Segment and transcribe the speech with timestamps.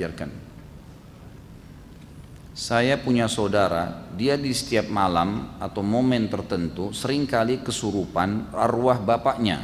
[0.00, 0.32] ajarkan.
[2.56, 9.60] Saya punya saudara, dia di setiap malam atau momen tertentu sering kali kesurupan arwah bapaknya.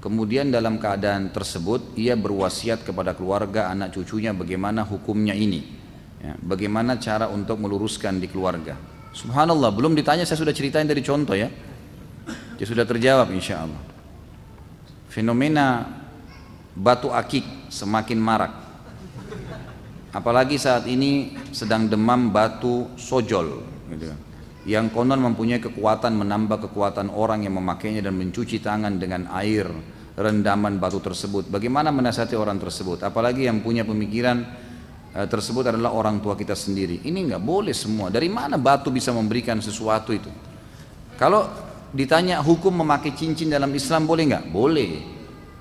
[0.00, 5.76] Kemudian dalam keadaan tersebut ia berwasiat kepada keluarga anak cucunya bagaimana hukumnya ini.
[6.18, 8.74] Ya, bagaimana cara untuk meluruskan di keluarga.
[9.14, 11.48] Subhanallah, belum ditanya saya sudah ceritain dari contoh ya.
[12.58, 13.82] Dia sudah terjawab insya Allah.
[15.08, 15.86] Fenomena
[16.74, 18.67] batu akik semakin marak.
[20.08, 23.60] Apalagi saat ini sedang demam batu sojol,
[23.92, 24.08] gitu.
[24.64, 29.68] yang konon mempunyai kekuatan menambah kekuatan orang yang memakainya dan mencuci tangan dengan air
[30.18, 31.52] rendaman batu tersebut.
[31.52, 33.04] Bagaimana menasihati orang tersebut?
[33.04, 34.48] Apalagi yang punya pemikiran
[35.12, 37.04] eh, tersebut adalah orang tua kita sendiri.
[37.04, 38.08] Ini nggak boleh semua.
[38.08, 40.32] Dari mana batu bisa memberikan sesuatu itu?
[41.20, 41.46] Kalau
[41.92, 44.44] ditanya hukum memakai cincin dalam Islam boleh nggak?
[44.50, 44.90] Boleh.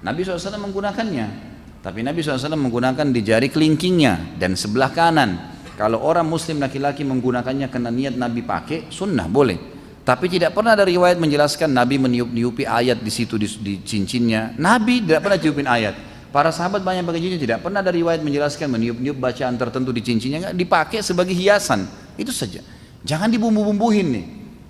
[0.01, 1.56] Nabi SAW menggunakannya.
[1.87, 5.55] Tapi Nabi SAW menggunakan di jari kelingkingnya dan sebelah kanan.
[5.79, 9.55] Kalau orang muslim laki-laki menggunakannya karena niat Nabi pakai, sunnah boleh.
[10.03, 14.51] Tapi tidak pernah ada riwayat menjelaskan Nabi meniup-niupi ayat di situ di, di cincinnya.
[14.59, 15.95] Nabi tidak pernah tiupin ayat.
[16.27, 20.43] Para sahabat banyak pakai cincin tidak pernah ada riwayat menjelaskan meniup-niup bacaan tertentu di cincinnya.
[20.43, 21.87] Nggak dipakai sebagai hiasan.
[22.19, 22.59] Itu saja.
[23.07, 24.25] Jangan dibumbu-bumbuhin nih.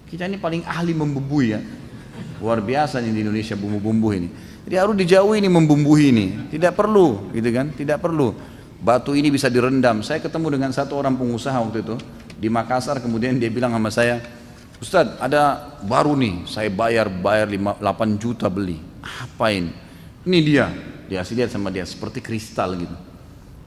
[0.05, 1.66] Kita ini paling ahli membumbui ya.
[2.38, 4.30] Luar biasa nih di Indonesia bumbu-bumbu ini.
[4.68, 6.52] Jadi harus dijauhi ini membumbui ini.
[6.52, 7.72] Tidak perlu, gitu kan?
[7.72, 8.36] Tidak perlu.
[8.84, 10.04] Batu ini bisa direndam.
[10.04, 11.96] Saya ketemu dengan satu orang pengusaha waktu itu
[12.36, 13.00] di Makassar.
[13.00, 14.20] Kemudian dia bilang sama saya,
[14.84, 18.76] Ustadz ada baru nih, saya bayar bayar 5, 8 juta beli.
[19.00, 19.72] Apa ini?
[20.44, 20.68] Dia.
[21.08, 22.92] Dia asli lihat sama dia seperti kristal gitu.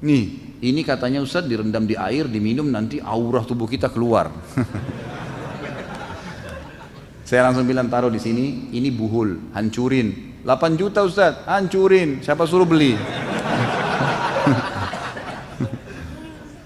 [0.04, 4.28] Nih, ini katanya Ustadz direndam di air, diminum nanti aura tubuh kita keluar.
[7.24, 10.29] Saya langsung bilang taruh di sini, ini buhul, hancurin.
[10.44, 12.24] 8 juta Ustaz, hancurin.
[12.24, 12.96] Siapa suruh beli?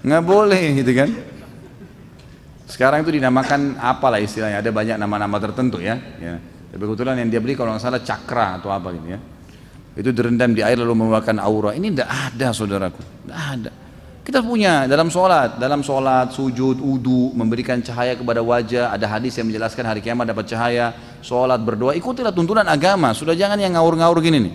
[0.05, 1.09] Nggak boleh gitu kan.
[2.65, 5.97] Sekarang itu dinamakan apalah istilahnya, ada banyak nama-nama tertentu ya.
[6.19, 6.37] ya.
[6.75, 9.19] Tapi kebetulan yang dia beli kalau nggak salah cakra atau apa gitu ya.
[9.95, 11.71] Itu direndam di air lalu mengeluarkan aura.
[11.71, 13.71] Ini tidak ada saudaraku, tidak ada.
[14.25, 18.89] Kita punya dalam sholat, dalam sholat, sujud, udu, memberikan cahaya kepada wajah.
[18.89, 21.93] Ada hadis yang menjelaskan hari kiamat dapat cahaya, sholat, berdoa.
[21.93, 23.13] Ikutilah tuntunan agama.
[23.13, 24.53] Sudah jangan yang ngawur-ngawur gini nih.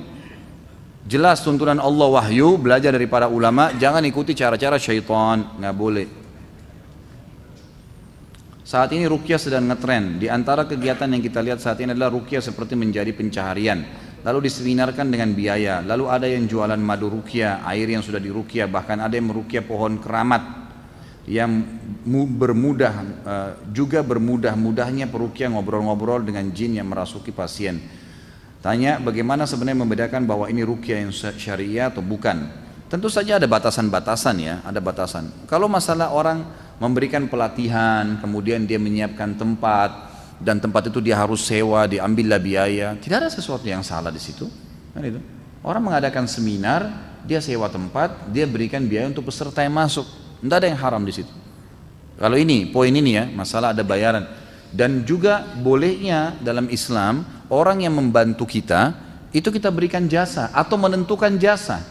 [1.07, 3.71] Jelas tuntunan Allah wahyu, belajar dari para ulama.
[3.79, 6.07] Jangan ikuti cara-cara syaitan, nggak boleh.
[8.67, 10.19] Saat ini rukyah sedang ngetren.
[10.19, 15.09] Di antara kegiatan yang kita lihat saat ini adalah rukyah seperti menjadi pencaharian lalu diseminarkan
[15.09, 15.81] dengan biaya.
[15.81, 19.97] Lalu ada yang jualan madu rukia air yang sudah dirukia bahkan ada yang merukia pohon
[20.01, 20.61] keramat
[21.29, 21.63] yang
[22.37, 27.81] bermudah eh, juga bermudah-mudahnya perukia ngobrol-ngobrol dengan jin yang merasuki pasien.
[28.61, 32.69] Tanya bagaimana sebenarnya membedakan bahwa ini rukia yang syariah atau bukan?
[32.93, 35.47] Tentu saja ada batasan-batasan ya ada batasan.
[35.49, 36.45] Kalau masalah orang
[36.77, 40.10] memberikan pelatihan kemudian dia menyiapkan tempat
[40.41, 42.97] dan tempat itu dia harus sewa, diambillah biaya.
[42.97, 44.49] Tidak ada sesuatu yang salah di situ.
[44.97, 45.21] Kan itu.
[45.61, 46.89] Orang mengadakan seminar,
[47.29, 50.09] dia sewa tempat, dia berikan biaya untuk peserta yang masuk.
[50.41, 51.33] Tidak ada yang haram di situ.
[52.17, 54.25] Kalau ini, poin ini ya, masalah ada bayaran.
[54.73, 58.97] Dan juga bolehnya dalam Islam, orang yang membantu kita,
[59.37, 61.85] itu kita berikan jasa atau menentukan jasa.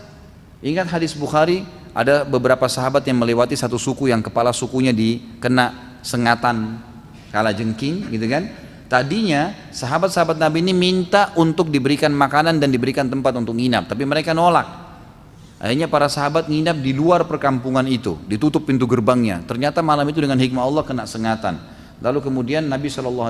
[0.65, 1.61] Ingat hadis Bukhari,
[1.93, 6.88] ada beberapa sahabat yang melewati satu suku yang kepala sukunya dikena sengatan
[7.29, 8.49] kala jengking gitu kan?
[8.89, 14.33] Tadinya sahabat-sahabat Nabi ini minta untuk diberikan makanan dan diberikan tempat untuk nginap tapi mereka
[14.33, 14.89] nolak.
[15.59, 19.43] Akhirnya para sahabat nginap di luar perkampungan itu ditutup pintu gerbangnya.
[19.45, 21.59] Ternyata malam itu dengan hikmah Allah kena sengatan.
[21.99, 23.29] Lalu kemudian Nabi SAW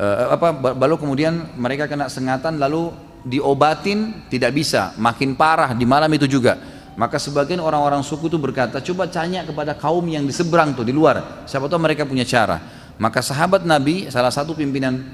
[0.00, 2.90] eh, apa lalu kemudian mereka kena sengatan lalu
[3.22, 4.96] diobatin tidak bisa.
[4.96, 9.70] Makin parah di malam itu juga maka sebagian orang-orang suku itu berkata, coba tanya kepada
[9.78, 11.46] kaum yang di seberang tuh di luar.
[11.46, 12.58] Siapa tahu mereka punya cara.
[12.98, 15.06] Maka sahabat Nabi, salah satu pimpinan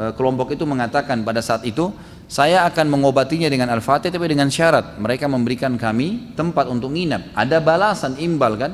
[0.00, 1.92] e, kelompok itu mengatakan pada saat itu,
[2.24, 7.28] saya akan mengobatinya dengan Al-Fatih tapi dengan syarat mereka memberikan kami tempat untuk nginap.
[7.36, 8.72] Ada balasan imbal kan?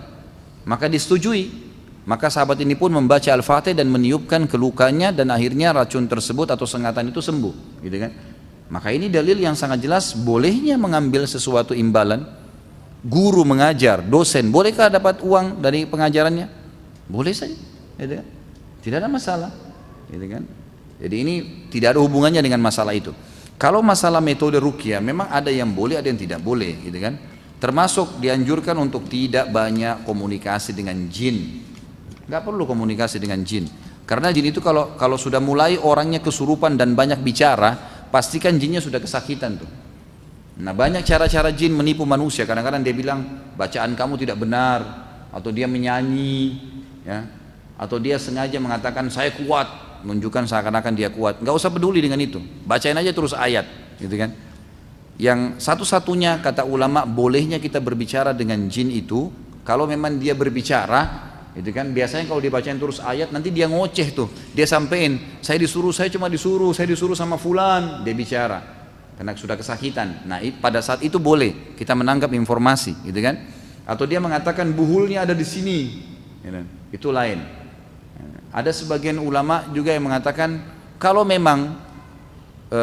[0.62, 1.74] Maka disetujui.
[2.06, 7.10] Maka sahabat ini pun membaca Al-Fatih dan meniupkan kelukanya dan akhirnya racun tersebut atau sengatan
[7.10, 8.10] itu sembuh, gitu kan?
[8.70, 12.41] Maka ini dalil yang sangat jelas bolehnya mengambil sesuatu imbalan
[13.02, 16.46] guru mengajar, dosen, bolehkah dapat uang dari pengajarannya?
[17.10, 17.58] Boleh saja,
[17.98, 18.26] gitu kan?
[18.82, 19.50] Tidak ada masalah,
[20.06, 20.42] gitu kan?
[21.02, 21.34] Jadi ini
[21.66, 23.10] tidak ada hubungannya dengan masalah itu.
[23.58, 27.18] Kalau masalah metode rukyah memang ada yang boleh, ada yang tidak boleh, gitu kan?
[27.58, 31.62] Termasuk dianjurkan untuk tidak banyak komunikasi dengan jin.
[32.26, 33.70] Gak perlu komunikasi dengan jin.
[34.02, 37.78] Karena jin itu kalau kalau sudah mulai orangnya kesurupan dan banyak bicara,
[38.10, 39.81] pastikan jinnya sudah kesakitan tuh.
[40.62, 42.46] Nah banyak cara-cara jin menipu manusia.
[42.46, 44.80] Kadang-kadang dia bilang bacaan kamu tidak benar
[45.34, 46.54] atau dia menyanyi,
[47.02, 47.26] ya,
[47.74, 49.66] atau dia sengaja mengatakan saya kuat,
[50.06, 51.42] menunjukkan seakan-akan dia kuat.
[51.42, 52.38] Nggak usah peduli dengan itu.
[52.62, 53.66] Bacain aja terus ayat,
[53.98, 54.30] gitu kan?
[55.18, 59.34] Yang satu-satunya kata ulama bolehnya kita berbicara dengan jin itu
[59.66, 64.32] kalau memang dia berbicara itu kan biasanya kalau dibacain terus ayat nanti dia ngoceh tuh
[64.56, 68.81] dia sampein saya disuruh saya cuma disuruh saya disuruh sama fulan dia bicara
[69.22, 73.38] karena sudah kesakitan nah pada saat itu boleh kita menangkap informasi gitu kan
[73.86, 75.78] atau dia mengatakan buhulnya ada di sini
[76.42, 76.58] gitu.
[76.90, 77.38] itu lain
[78.50, 80.58] ada sebagian ulama juga yang mengatakan
[80.98, 81.78] kalau memang
[82.66, 82.80] e,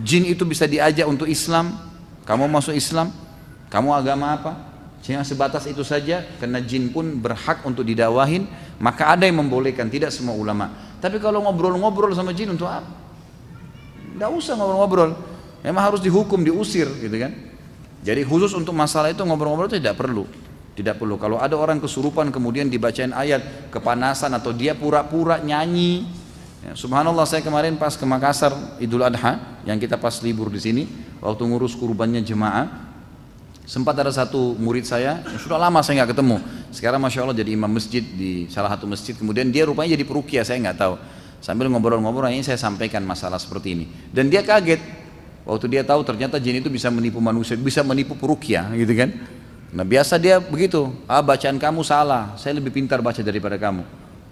[0.00, 1.76] jin itu bisa diajak untuk Islam
[2.24, 3.12] kamu masuk Islam
[3.68, 4.52] kamu agama apa
[5.04, 8.48] sehingga sebatas itu saja karena jin pun berhak untuk didawahin,
[8.80, 10.72] maka ada yang membolehkan, tidak semua ulama.
[10.96, 12.88] Tapi kalau ngobrol-ngobrol sama jin untuk apa?
[14.16, 15.33] Tidak usah ngobrol-ngobrol.
[15.64, 17.32] Memang harus dihukum, diusir gitu kan.
[18.04, 20.28] Jadi khusus untuk masalah itu ngobrol-ngobrol itu tidak perlu.
[20.76, 21.16] Tidak perlu.
[21.16, 26.04] Kalau ada orang kesurupan kemudian dibacain ayat kepanasan atau dia pura-pura nyanyi.
[26.60, 30.82] Ya, subhanallah saya kemarin pas ke Makassar Idul Adha yang kita pas libur di sini
[31.20, 32.84] waktu ngurus kurbannya jemaah
[33.64, 36.36] Sempat ada satu murid saya, sudah lama saya nggak ketemu.
[36.68, 39.16] Sekarang masya Allah jadi imam masjid di salah satu masjid.
[39.16, 41.00] Kemudian dia rupanya jadi perukia, saya nggak tahu.
[41.40, 43.88] Sambil ngobrol-ngobrol ini saya sampaikan masalah seperti ini.
[44.12, 45.03] Dan dia kaget
[45.44, 49.12] waktu dia tahu ternyata jin itu bisa menipu manusia, bisa menipu perukia, gitu kan?
[49.74, 53.84] Nah biasa dia begitu, ah bacaan kamu salah, saya lebih pintar baca daripada kamu.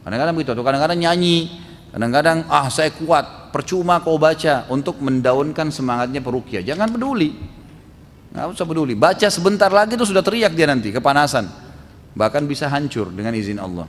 [0.02, 1.62] Kadang-kadang begitu, atau kadang-kadang nyanyi,
[1.94, 6.64] kadang-kadang ah saya kuat, percuma kau baca untuk mendaunkan semangatnya perukia.
[6.64, 7.30] Jangan peduli,
[8.32, 8.96] Nggak usah peduli.
[8.96, 11.52] Baca sebentar lagi itu sudah teriak dia nanti, kepanasan.
[12.16, 13.84] Bahkan bisa hancur dengan izin Allah.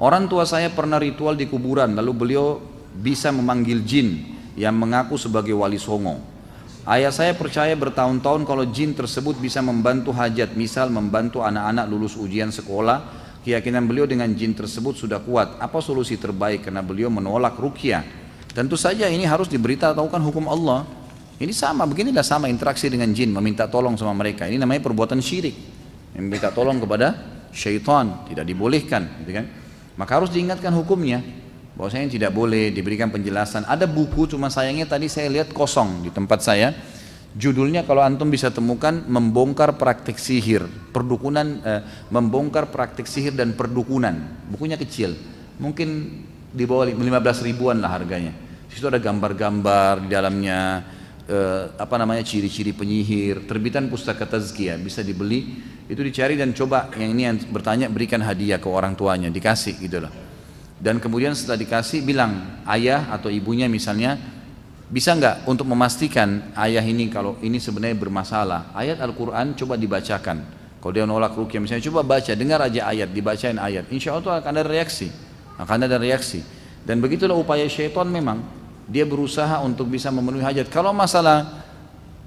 [0.00, 2.60] Orang tua saya pernah ritual di kuburan, lalu beliau
[2.96, 4.08] bisa memanggil jin
[4.54, 6.18] yang mengaku sebagai wali songo.
[6.88, 12.48] Ayah saya percaya bertahun-tahun kalau jin tersebut bisa membantu hajat, misal membantu anak-anak lulus ujian
[12.48, 13.20] sekolah.
[13.40, 15.60] Keyakinan beliau dengan jin tersebut sudah kuat.
[15.60, 18.04] Apa solusi terbaik karena beliau menolak rukyah?
[18.52, 20.84] Tentu saja ini harus diberitahukan hukum Allah.
[21.40, 24.44] Ini sama, beginilah sama interaksi dengan jin, meminta tolong sama mereka.
[24.44, 25.56] Ini namanya perbuatan syirik.
[26.12, 27.16] Meminta tolong kepada
[27.48, 29.46] syaitan, tidak dibolehkan, gitu kan?
[29.96, 31.24] Maka harus diingatkan hukumnya.
[31.80, 33.64] Bahwasanya tidak boleh diberikan penjelasan.
[33.64, 36.76] Ada buku, cuma sayangnya tadi saya lihat kosong di tempat saya.
[37.32, 41.80] Judulnya kalau antum bisa temukan membongkar praktik sihir, perdukunan, eh,
[42.12, 44.12] membongkar praktik sihir dan perdukunan.
[44.52, 45.16] Bukunya kecil,
[45.56, 46.20] mungkin
[46.52, 48.36] di bawah 15 ribuan lah harganya.
[48.68, 50.84] Di situ ada gambar-gambar di dalamnya,
[51.24, 57.16] eh, apa namanya ciri-ciri penyihir terbitan pustaka tazkiyah bisa dibeli itu dicari dan coba yang
[57.16, 60.29] ini yang bertanya berikan hadiah ke orang tuanya dikasih gitu loh
[60.80, 64.16] dan kemudian setelah dikasih bilang ayah atau ibunya misalnya
[64.90, 70.42] bisa nggak untuk memastikan ayah ini kalau ini sebenarnya bermasalah ayat Al-Quran coba dibacakan
[70.80, 74.52] kalau dia nolak rukyah misalnya coba baca dengar aja ayat dibacain ayat insya Allah akan
[74.56, 75.12] ada reaksi
[75.60, 76.42] akan ada reaksi
[76.82, 78.40] dan begitulah upaya syaitan memang
[78.90, 80.66] dia berusaha untuk bisa memenuhi hajat.
[80.66, 81.62] Kalau masalah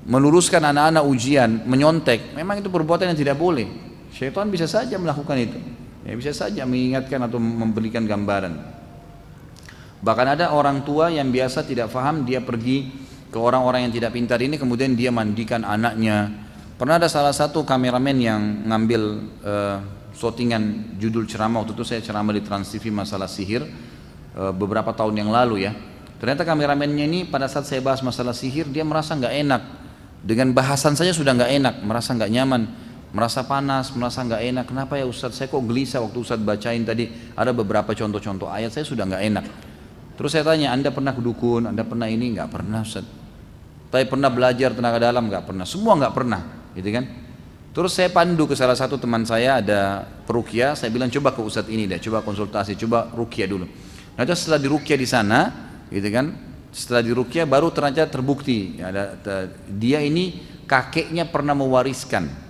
[0.07, 3.67] meluruskan anak-anak ujian, menyontek, memang itu perbuatan yang tidak boleh.
[4.15, 5.59] Syaitan bisa saja melakukan itu.
[6.03, 8.59] Ya, bisa saja mengingatkan atau memberikan gambaran.
[10.03, 12.91] Bahkan ada orang tua yang biasa tidak faham, dia pergi
[13.31, 16.43] ke orang-orang yang tidak pintar ini, kemudian dia mandikan anaknya.
[16.75, 19.01] Pernah ada salah satu kameramen yang ngambil
[19.47, 19.77] uh,
[20.11, 23.63] shootingan judul ceramah, waktu itu saya ceramah di Trans TV masalah sihir
[24.35, 25.73] uh, beberapa tahun yang lalu ya
[26.23, 29.61] Ternyata kameramennya ini pada saat saya bahas masalah sihir dia merasa nggak enak.
[30.23, 32.63] Dengan bahasan saja sudah nggak enak, merasa nggak nyaman,
[33.13, 34.65] merasa panas, merasa nggak enak.
[34.65, 35.37] Kenapa ya Ustadz?
[35.37, 39.45] Saya kok gelisah waktu Ustadz bacain tadi ada beberapa contoh-contoh ayat saya sudah nggak enak.
[40.13, 41.69] Terus saya tanya, Anda pernah kedukun?
[41.69, 42.33] Anda pernah ini?
[42.33, 43.21] Nggak pernah Ustadz.
[43.93, 45.29] Tapi pernah belajar tenaga dalam?
[45.29, 45.65] Nggak pernah.
[45.69, 46.41] Semua nggak pernah,
[46.73, 47.05] gitu kan?
[47.73, 51.73] Terus saya pandu ke salah satu teman saya ada perukia, saya bilang coba ke Ustadz
[51.73, 53.65] ini deh, coba konsultasi, coba rukia dulu.
[54.13, 55.49] Nah setelah dirukia di sana,
[55.89, 59.17] gitu kan setelah dirukyah baru ternyata terbukti ya, ada,
[59.69, 62.42] dia ini kakeknya pernah mewariskan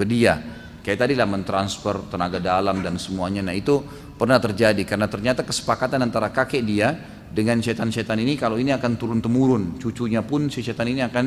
[0.00, 0.40] ke dia.
[0.80, 3.44] Kayak tadi lah mentransfer tenaga dalam dan semuanya.
[3.44, 3.84] Nah itu
[4.16, 6.96] pernah terjadi karena ternyata kesepakatan antara kakek dia
[7.28, 11.26] dengan setan-setan ini kalau ini akan turun temurun cucunya pun si setan ini akan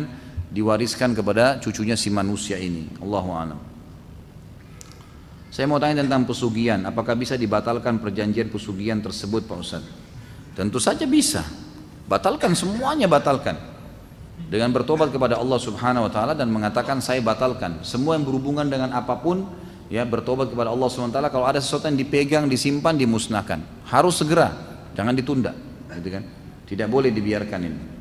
[0.50, 2.89] diwariskan kepada cucunya si manusia ini.
[2.98, 3.60] Allahu a'lam.
[5.53, 6.82] Saya mau tanya tentang pesugihan.
[6.89, 9.94] Apakah bisa dibatalkan perjanjian pesugihan tersebut Pak Ustadz?
[10.58, 11.46] Tentu saja bisa.
[12.10, 13.73] Batalkan semuanya batalkan.
[14.34, 18.94] Dengan bertobat kepada Allah Subhanahu wa taala dan mengatakan saya batalkan semua yang berhubungan dengan
[18.94, 19.46] apa pun
[19.90, 23.62] ya bertobat kepada Allah Subhanahu wa taala kalau ada sesuatu yang dipegang, disimpan, dimusnahkan.
[23.90, 24.54] Harus segera,
[24.98, 25.54] jangan ditunda,
[26.02, 26.24] gitu kan?
[26.66, 27.93] Tidak boleh dibiarkan ini.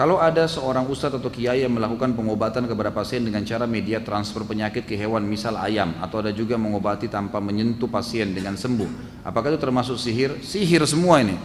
[0.00, 4.40] Kalau ada seorang ustadz atau kiai yang melakukan pengobatan kepada pasien dengan cara media transfer
[4.48, 9.52] penyakit ke hewan misal ayam atau ada juga mengobati tanpa menyentuh pasien dengan sembuh, apakah
[9.52, 10.40] itu termasuk sihir?
[10.40, 11.36] Sihir semua ini.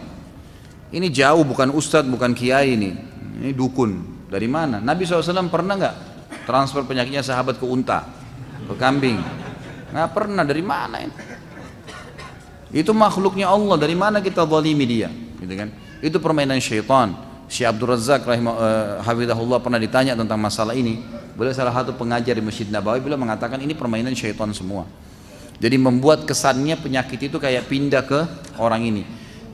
[0.88, 2.96] Ini jauh bukan ustadz, bukan kiai ini.
[3.44, 4.24] Ini dukun.
[4.32, 4.80] Dari mana?
[4.80, 5.96] Nabi SAW pernah nggak
[6.48, 8.08] transfer penyakitnya sahabat ke unta,
[8.72, 9.20] ke kambing?
[9.92, 10.48] Nggak pernah.
[10.48, 11.16] Dari mana ini?
[12.72, 13.76] Itu makhluknya Allah.
[13.76, 15.12] Dari mana kita zalimi dia?
[15.44, 15.76] Gitu kan?
[16.00, 17.25] Itu permainan syaitan.
[17.46, 21.02] Syekh Abdul Razak rahimah uh, pernah ditanya tentang masalah ini.
[21.36, 24.88] Beliau salah satu pengajar di Masjid Nabawi beliau mengatakan ini permainan syaitan semua.
[25.60, 28.20] Jadi membuat kesannya penyakit itu kayak pindah ke
[28.60, 29.04] orang ini.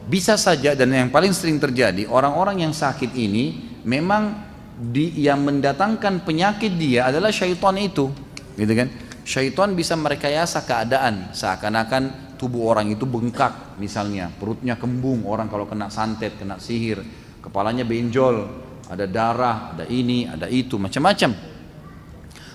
[0.02, 4.34] Bisa saja dan yang paling sering terjadi orang-orang yang sakit ini memang
[4.82, 8.10] di, yang mendatangkan penyakit dia adalah syaitan itu,
[8.58, 8.90] gitu kan?
[9.22, 15.94] Syaitan bisa merekayasa keadaan seakan-akan tubuh orang itu bengkak misalnya, perutnya kembung orang kalau kena
[15.94, 17.06] santet, kena sihir,
[17.42, 18.48] kepalanya benjol,
[18.88, 21.34] ada darah, ada ini, ada itu, macam-macam.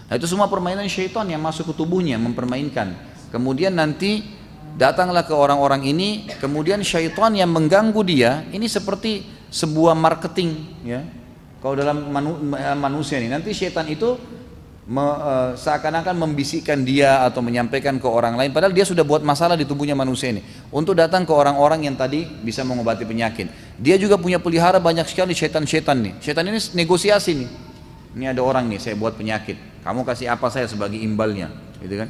[0.06, 2.94] Nah itu semua permainan syaitan yang masuk ke tubuhnya, mempermainkan.
[3.34, 4.22] Kemudian nanti
[4.78, 10.50] datanglah ke orang-orang ini, kemudian syaitan yang mengganggu dia, ini seperti sebuah marketing,
[10.86, 11.02] ya.
[11.58, 12.38] Kalau dalam manu,
[12.78, 14.14] manusia ini, nanti syaitan itu
[14.86, 19.58] me, uh, seakan-akan membisikkan dia atau menyampaikan ke orang lain padahal dia sudah buat masalah
[19.58, 24.16] di tubuhnya manusia ini untuk datang ke orang-orang yang tadi bisa mengobati penyakit dia juga
[24.16, 26.14] punya pelihara banyak sekali setan-setan nih.
[26.25, 27.50] Setan ini negosiasi nih.
[28.16, 29.85] Ini ada orang nih saya buat penyakit.
[29.85, 31.52] Kamu kasih apa saya sebagai imbalnya
[31.85, 32.09] gitu kan?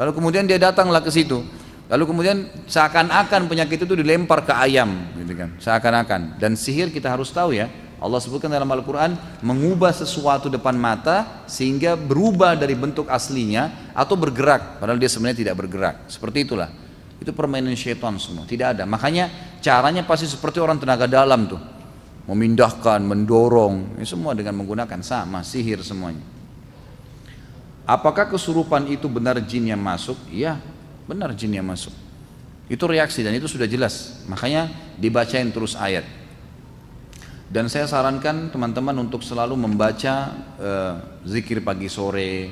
[0.00, 1.44] Lalu kemudian dia datanglah ke situ.
[1.92, 5.52] Lalu kemudian seakan-akan penyakit itu dilempar ke ayam gitu kan?
[5.60, 6.40] Seakan-akan.
[6.40, 7.68] Dan sihir kita harus tahu ya
[8.02, 9.14] Allah sebutkan dalam Al-Quran
[9.44, 14.80] mengubah sesuatu depan mata sehingga berubah dari bentuk aslinya atau bergerak.
[14.80, 16.08] Padahal dia sebenarnya tidak bergerak.
[16.08, 16.72] Seperti itulah
[17.22, 18.42] itu permainan syaitan semua.
[18.44, 18.84] Tidak ada.
[18.84, 21.62] Makanya caranya pasti seperti orang tenaga dalam tuh.
[22.26, 23.98] Memindahkan, mendorong.
[23.98, 26.22] Ini semua dengan menggunakan sama sihir semuanya.
[27.82, 30.14] Apakah kesurupan itu benar jin yang masuk?
[30.30, 30.58] iya
[31.06, 31.90] benar jin yang masuk.
[32.70, 34.22] Itu reaksi dan itu sudah jelas.
[34.30, 36.06] Makanya dibacain terus ayat.
[37.52, 40.94] Dan saya sarankan teman-teman untuk selalu membaca uh,
[41.26, 42.48] zikir pagi sore.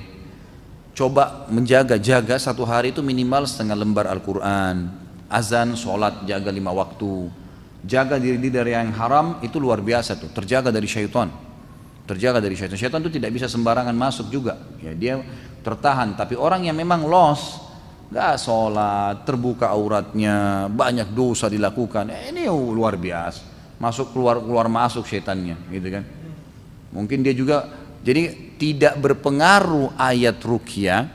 [0.92, 4.90] Coba menjaga-jaga satu hari itu minimal setengah lembar Al-Quran.
[5.30, 7.30] Azan, sholat, jaga lima waktu.
[7.87, 10.28] Jaga diri dari yang haram itu luar biasa tuh.
[10.35, 11.30] Terjaga dari syaitan.
[12.04, 12.76] Terjaga dari syaitan.
[12.76, 14.59] Syaitan itu tidak bisa sembarangan masuk juga.
[14.82, 15.14] Ya, dia
[15.62, 16.18] tertahan.
[16.18, 17.70] Tapi orang yang memang lost,
[18.11, 22.11] Gak sholat, terbuka auratnya, banyak dosa dilakukan.
[22.11, 26.04] Eh, ini luar biasa masuk keluar keluar masuk setannya gitu kan
[26.92, 27.64] mungkin dia juga
[28.04, 31.09] jadi tidak berpengaruh ayat rukyah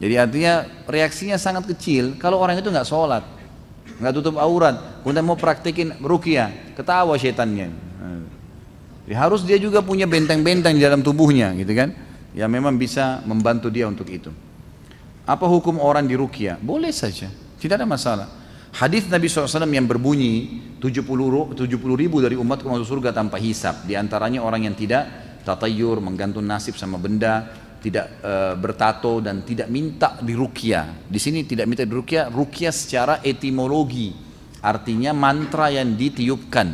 [0.00, 2.16] jadi artinya reaksinya sangat kecil.
[2.16, 3.20] Kalau orang itu nggak sholat
[4.00, 7.90] nggak tutup aurat kemudian mau praktekin rukyah ketawa setannya
[9.10, 11.90] jadi harus dia juga punya benteng-benteng di dalam tubuhnya gitu kan?
[12.30, 14.30] Yang memang bisa membantu dia untuk itu.
[15.26, 17.26] Apa hukum orang di rukyah boleh saja
[17.58, 18.28] tidak ada masalah.
[18.70, 21.58] Hadis Nabi SAW yang berbunyi 70, 70
[21.98, 23.82] ribu dari umat masuk surga tanpa hisap.
[23.82, 29.66] Di antaranya orang yang tidak tatayur, menggantung nasib sama benda, tidak e, bertato dan tidak
[29.72, 30.86] minta dirukia.
[31.08, 34.12] Di sini tidak minta dirukia, rukia secara etimologi.
[34.60, 36.68] Artinya mantra yang ditiupkan.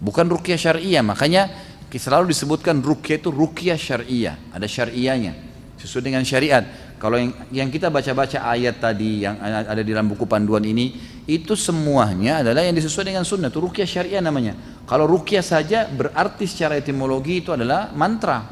[0.00, 1.04] Bukan rukia syariah.
[1.04, 1.52] Makanya
[1.92, 4.40] selalu disebutkan rukia itu rukia syariah.
[4.56, 5.36] Ada syariahnya.
[5.76, 6.64] Sesuai dengan syariat.
[7.00, 11.56] Kalau yang, yang kita baca-baca ayat tadi yang ada di dalam buku panduan ini, itu
[11.56, 13.48] semuanya adalah yang disesuaikan dengan sunnah.
[13.52, 14.56] Itu rukyah syariah namanya.
[14.90, 18.42] Kalau rukyah saja berarti secara etimologi itu adalah mantra.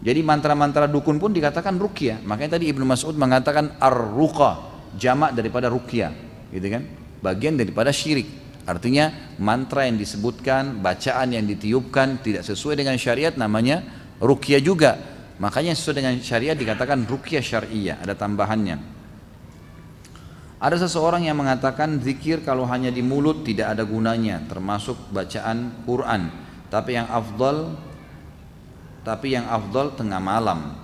[0.00, 2.24] Jadi mantra-mantra dukun pun dikatakan rukyah.
[2.24, 4.56] Makanya tadi Ibnu Mas'ud mengatakan ar-ruqa,
[4.96, 6.16] jamak daripada rukyah,
[6.48, 6.88] gitu kan?
[7.20, 8.24] Bagian daripada syirik.
[8.64, 13.84] Artinya mantra yang disebutkan, bacaan yang ditiupkan tidak sesuai dengan syariat namanya
[14.16, 14.96] rukyah juga.
[15.36, 18.99] Makanya sesuai dengan syariat dikatakan rukyah syariah, ada tambahannya.
[20.60, 26.28] Ada seseorang yang mengatakan zikir kalau hanya di mulut tidak ada gunanya, termasuk bacaan Quran.
[26.68, 27.72] Tapi yang afdal
[29.00, 30.76] tapi yang afdal tengah malam.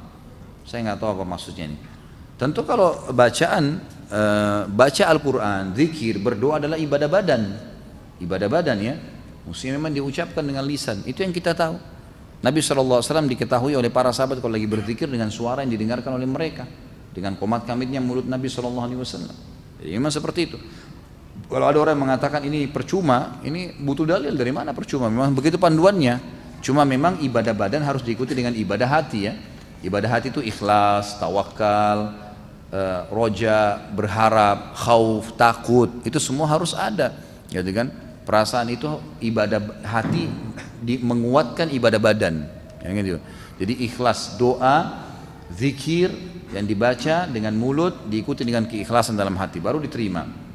[0.64, 1.78] Saya nggak tahu apa maksudnya ini.
[2.40, 4.20] Tentu kalau bacaan e,
[4.72, 7.42] baca Al-Quran, zikir, berdoa adalah ibadah badan.
[8.16, 8.96] Ibadah badan ya.
[9.44, 11.04] Mesti memang diucapkan dengan lisan.
[11.04, 11.76] Itu yang kita tahu.
[12.40, 16.64] Nabi SAW diketahui oleh para sahabat kalau lagi berzikir dengan suara yang didengarkan oleh mereka
[17.12, 19.55] dengan komat kamitnya mulut Nabi SAW.
[19.80, 20.58] Jadi memang seperti itu.
[21.46, 25.06] Kalau ada orang yang mengatakan ini percuma, ini butuh dalil dari mana percuma?
[25.06, 26.18] Memang begitu panduannya.
[26.64, 29.36] Cuma memang ibadah badan harus diikuti dengan ibadah hati ya.
[29.84, 32.18] Ibadah hati itu ikhlas, tawakal,
[32.74, 37.14] uh, roja, berharap, khauf, takut, itu semua harus ada.
[37.46, 37.92] Gitu kan?
[38.26, 38.90] Perasaan itu
[39.22, 40.26] ibadah hati
[40.82, 42.48] di, menguatkan ibadah badan.
[42.82, 43.22] Gitu.
[43.62, 45.05] Jadi ikhlas doa,
[45.56, 46.12] zikir
[46.52, 50.45] yang dibaca dengan mulut diikuti dengan keikhlasan dalam hati baru diterima.